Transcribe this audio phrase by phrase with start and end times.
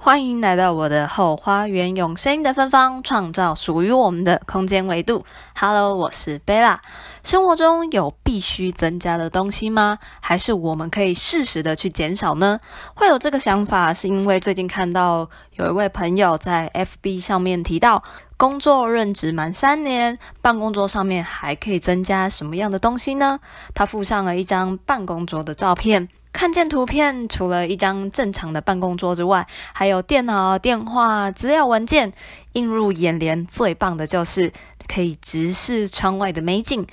[0.00, 5.24] 欢迎来到我的后花园，用声音的芬芳创造属于我们的空间维度。
[5.56, 6.80] Hello，我是贝拉。
[7.24, 9.98] 生活中有必须增加的东西吗？
[10.20, 12.60] 还是我们可以适时的去减少呢？
[12.94, 18.04] 会有这个想法，是因为最近看到有一位朋友在 FB 上面提到，
[18.36, 23.40] 工作任职满三年，办公桌上面还可以增加什么样的东西呢？
[23.74, 26.08] 他附上了一张办公桌的照片。
[26.38, 32.12] 看见图片，除了一张正常的办公桌之外，还有电脑、电话、资料文件。
[32.52, 34.52] 映入眼帘最棒的就是
[34.86, 36.86] 可以直视窗外的美景，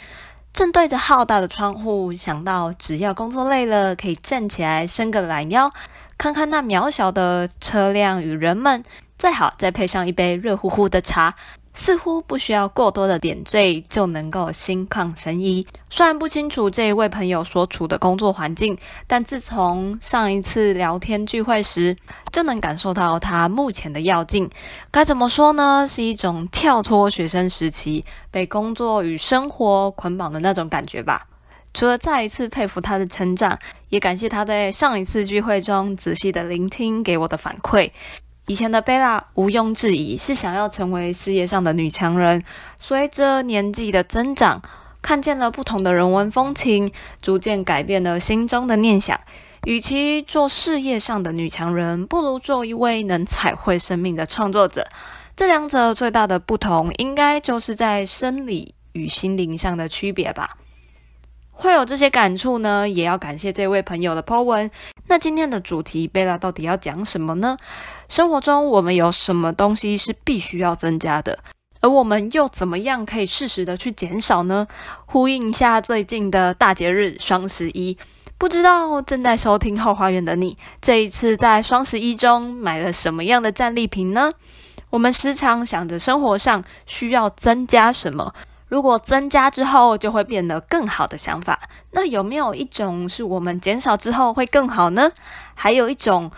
[0.52, 5.71] 正对着浩大的窗户，想到只要工作累了，可以站起来伸个懒腰，
[6.18, 8.84] 看看那渺小的车辆与人们，
[9.20, 11.35] 最好再配上一杯热乎乎的茶。
[11.75, 15.67] 似乎不需要过多的点缀就能够心旷神怡。
[15.89, 21.95] 虽然不清楚这一位朋友所处的工作环境，但自从上一次聊天聚会时，
[22.31, 24.49] 就能感受到他目前的要境。
[24.89, 25.85] 该怎么说呢？
[25.88, 31.27] 是一种跳脱学生时期被工作与生活捆绑的那种感觉吧。
[31.73, 37.91] 除了再一次佩服他的成长，也感谢他在上一次聚会中仔细的聆听给我的反馈。
[38.48, 42.43] 以前的贝拉毋庸置疑是想要成为事业上的女强人。
[42.77, 44.62] 随着年纪的增长，
[45.01, 49.20] 看见了不同的人文风情，逐渐改变了心中的念想。
[49.66, 54.88] 与其做事业上的女强人，不如做一位能彩绘生命的创作者。
[55.35, 60.55] 这两者最大的不同，应该就是在生理与心灵上的区别吧。
[61.55, 64.69] 会有这些感触呢，也要感谢这位朋友的 po 文。
[65.07, 67.57] 那今天的主题，贝拉到底要讲什么呢？
[68.09, 71.39] 生活中我们有什么东西是必须要增加的，
[71.81, 74.67] 而我们又怎么样可以适时的去减少呢？
[75.06, 77.97] 呼应一下最近的大节日双十一，
[78.38, 84.33] 不知道正在收听后花园的你，这一次在双十一中买了什么样的战利品呢？
[84.89, 88.33] 我们时常想着生活上需要增加什么。
[88.75, 91.57] 如果增加之后就会变得更好的想法，
[91.91, 95.09] 那有没有一种是我们减少之后会更好呢？
[95.53, 96.29] 还有一种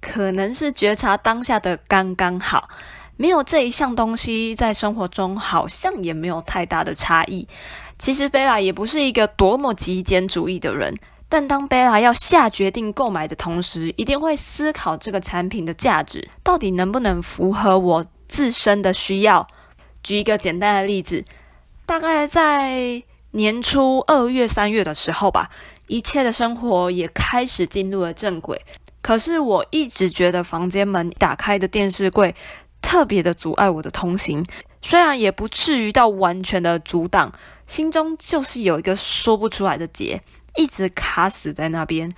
[0.00, 2.70] 可能是觉察当下的刚刚好，
[3.18, 7.46] 没有这一项东西，在生活中好像也没有太大的差异。
[7.98, 10.96] 其实贝拉也不是一个多么极简主义的人，
[11.28, 19.46] 但当贝拉要下决定购买的同时，一定会思考这个产品的价值到底能不能符合我自身的需要。
[20.02, 21.22] 举一个简单的例子。
[21.86, 23.02] 大概在
[23.32, 25.50] 年初二月、三月的时候吧，
[25.86, 28.60] 一切的生活也开始进入了正轨。
[29.02, 32.34] 可是我一直觉得房间门打开的电视柜
[32.80, 34.46] 特别的阻碍我的通行，
[34.80, 37.30] 虽然也不至于到完全的阻挡，
[37.66, 40.22] 心中就是有一个说不出来的结，
[40.56, 42.14] 一直卡死在那边。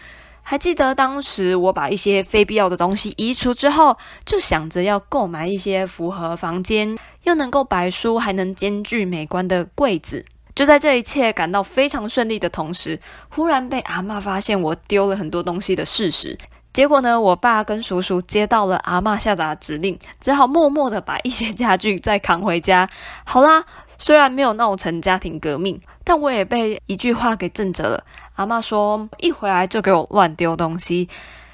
[0.48, 10.24] 还记得当时我把一些非必要的东西移除之后，就想着要购买一些符合房间又能够摆书还能兼具美观的柜子。
[10.54, 16.38] 就在这一切感到非常顺利的同时，忽然被阿嬷发现我丢了很多东西的事实。
[16.72, 22.88] 结果呢，我爸跟叔叔接到了阿嬷下达指令，只好默默的把一些家具再扛回家。
[23.24, 23.64] 好啦，
[23.98, 28.04] 虽然没有闹成家庭革命，但我也被一句话给震着了。
[28.36, 31.08] 阿妈说：“一回来就给我乱丢东西。”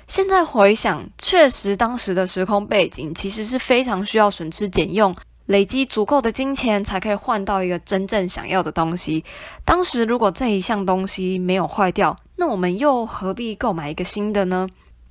[0.08, 5.16] 现在回想，确实当时的时空背景其实是非常需要省吃俭用，
[5.46, 9.24] 累积足够的金钱才可以换到一个真正想要的东西。
[9.64, 14.68] 当时如果这一项东西没有坏掉，那我们又何必购买一个新的呢？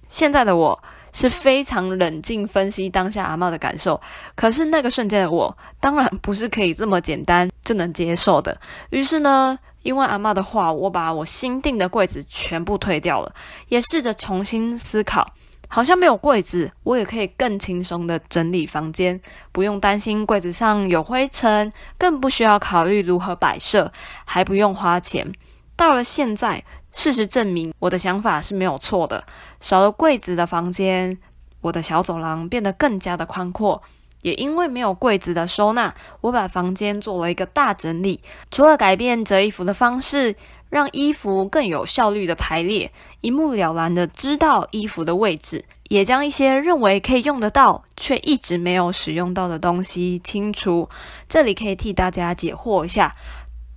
[0.07, 0.83] 现在的我
[1.13, 3.99] 是非常冷静分析当下阿妈的感受，
[4.35, 8.59] 可是那个瞬间的我，当然不是可以这么简单就能接受的。
[8.89, 13.33] 于是呢，因为阿妈的话，我把我新订的柜子全部退掉了，
[13.67, 15.33] 也试着重新思考，
[15.67, 19.19] 好像没有柜子，我也可以更轻松的整理房间，
[19.51, 23.91] 不用担心柜子上有灰尘，更不需要考虑如何摆设，
[24.25, 25.31] 还不用花钱。
[25.75, 29.23] 到了现在，事实证明我的想法是没有错的，
[29.59, 31.17] 少了柜子的房间，
[31.61, 33.81] 我的小走廊变得更加的宽阔。
[34.21, 38.21] 也因为没有柜子的收纳，我把房间做了一个大整理。
[38.51, 40.35] 除了改变折衣服的方式，
[40.69, 42.91] 让衣服更有效率的排列，
[43.21, 50.87] 一目了然的知道衣服的位置，也将一些认为可以用得到却一直没有使用到的东西清除。
[51.27, 53.15] 这里可以替大家解惑一下：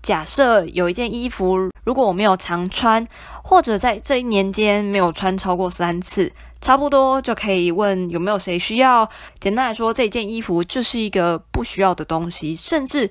[0.05, 3.07] 假设有一件衣服，如果我没有常穿，
[3.43, 6.31] 或者在这一年间没有穿超过三次。
[6.61, 9.09] 差不多就可以问有没有谁需要。
[9.41, 13.11] 简单来说，这件衣服就是一个不需要的东西，甚至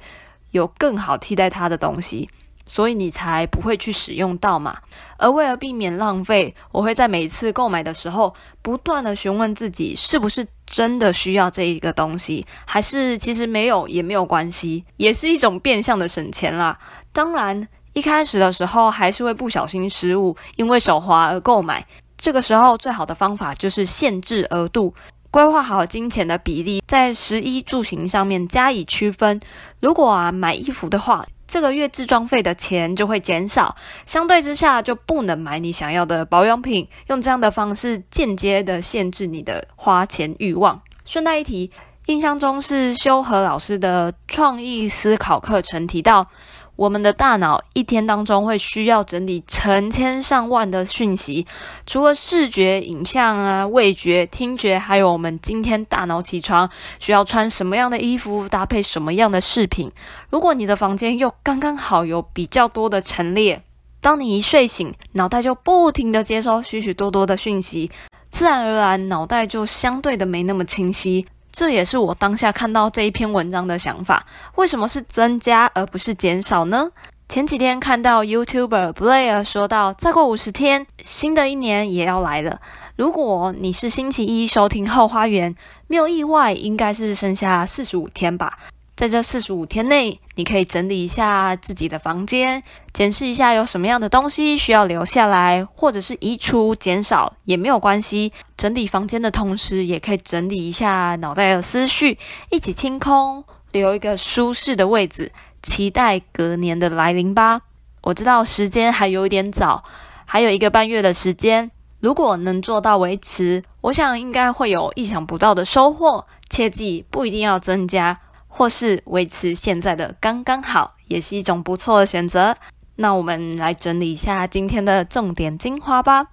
[0.51, 2.30] 有更好替代它的东西。
[2.66, 4.78] 所以你才不会去使用到嘛。
[5.18, 16.77] 而为了避免浪费，我会在每次购买的时候，不断的询问自己是不是真的需要这一个东西，还是其实没有也没有关系，也是一种变相的省钱啦。
[17.12, 21.86] 当然，一开始的时候还是会不小心失误，因为手滑而购买。
[22.18, 24.94] 这个时候最好的方法就是限制额度。
[25.30, 29.42] 规划好金钱的比例，在食衣住行上面加以区分。
[29.80, 33.75] 如果啊买衣服的话，这个月置装费的钱就会减少，
[34.06, 36.88] 相对之下就不能买你想要的保养品。
[37.07, 40.81] 用这样的方式间接的限制你的花钱欲望。
[41.06, 41.69] 顺带一提，
[42.07, 46.28] 印象中是修和老师的创意思考课程提到。
[46.75, 51.45] 我们的大脑一天当中会需要整理成千上万的讯息，
[51.85, 56.67] 除了视觉、影像啊、味觉、听觉，还有我们今天大脑起床
[56.99, 59.91] 需要穿什么样的衣服，搭配什么样的饰品。
[60.29, 63.61] 如果你的房间又刚刚好有比较多的陈列，
[64.01, 67.91] 当你一睡醒，脑袋就不停地接收许许多多的讯息，
[68.31, 71.27] 自然而然脑袋就相对的没那么清晰。
[71.53, 74.25] 这也是我当下看到这一篇文章的想法。
[74.55, 76.89] 为什么是增加而不是减少呢？
[77.29, 82.59] 前几天看到 YouTuber Blair 说到，再过五十天，新的一年也要来了。
[82.95, 85.55] 如果你是星期一收听后花园，
[85.88, 88.57] 没有意外，应该是剩下四十五天吧。
[88.95, 92.62] 在这四十五天内，你可以整理一下自己的房间，
[92.94, 98.31] 检视一下有什么样的东西需要留下来，或者是移除、减少也没有关系。
[98.56, 102.19] 整理房间的同时，也可以整理一下脑袋的思绪，
[102.51, 105.31] 一起清空，留一个舒适的位置，
[105.63, 107.62] 期待隔年的来临吧。
[108.01, 109.84] 我知道时间还有一点早，
[110.25, 116.28] 还有一个半月的时间，如果能做到维持，我想应该会有意想不到的收获。
[116.48, 118.19] 切记，不一定要增加。
[118.55, 122.55] 或是维持现在的刚刚好，也是一种不错的选择。
[122.97, 126.27] 那我们来整理一下今天的重点精华吧：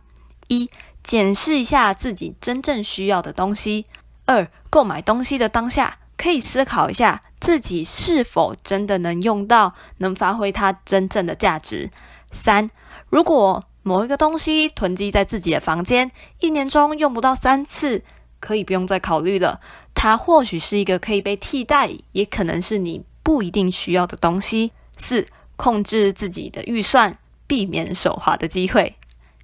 [0.49, 0.69] 一、
[1.03, 3.87] 检视一下自己真正需要的东西；
[4.27, 11.89] 二、购买东西的当下，可以思考一下自己是否真的能用到，能发挥它真正的价值；
[12.31, 12.69] 三、
[13.09, 18.05] 如果某一个东西囤积在自己的房间，一年中用不到三次，
[18.41, 19.61] 可以不用再考虑了，
[19.95, 24.73] 它或许是一个可以被替代，也可能是你不一定需要的东西。
[24.97, 25.27] 四、
[25.57, 27.17] 控制自己的预算，
[27.47, 28.97] 避免手滑的机会。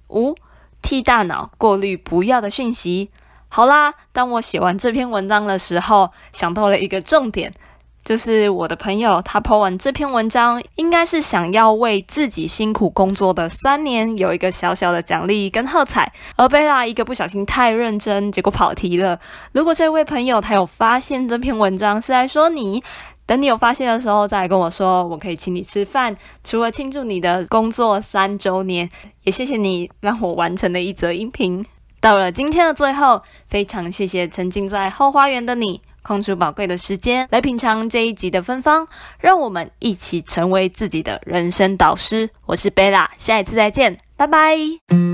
[0.09, 0.35] 五、
[0.81, 3.09] 替大脑过滤不要的讯息。
[3.49, 7.53] 好啦，当我写完这篇文章的时候，想到了一个重点。
[8.07, 16.09] 就是我的朋友，他 po 完这篇文章，应该是想要为自己辛苦工作的三年有一个小小的奖励跟喝彩。
[16.37, 19.19] 而贝拉一个不小心太认真，结果跑题了。
[19.51, 22.81] 如果这位朋友他有发现这篇文章是在说你，
[23.25, 26.15] 等你有发现的时候再来跟我说，我可以请你吃饭。
[26.45, 28.89] 除了庆祝你的工作三周年，
[29.23, 31.65] 也谢谢你让我完成了一则音频。
[31.99, 35.81] 到了今天的最后，非常谢谢沉浸在后花园的你。
[36.07, 38.87] 空出宝贵的时间来品尝这一集的芬芳，
[39.19, 42.29] 让我们一起成为自己的人生导师。
[42.45, 45.06] 我是贝拉，下一次再见，拜拜。